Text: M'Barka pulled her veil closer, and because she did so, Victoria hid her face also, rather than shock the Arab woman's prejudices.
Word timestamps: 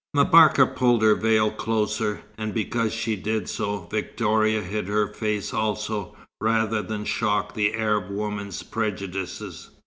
M'Barka 0.15 0.65
pulled 0.65 1.03
her 1.03 1.13
veil 1.13 1.51
closer, 1.51 2.23
and 2.35 2.55
because 2.55 2.91
she 2.91 3.15
did 3.15 3.47
so, 3.47 3.87
Victoria 3.91 4.63
hid 4.63 4.87
her 4.87 5.05
face 5.05 5.53
also, 5.53 6.15
rather 6.41 6.81
than 6.81 7.05
shock 7.05 7.53
the 7.53 7.75
Arab 7.75 8.09
woman's 8.09 8.63
prejudices. 8.63 9.69